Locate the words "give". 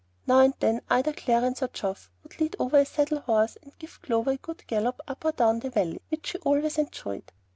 3.77-4.01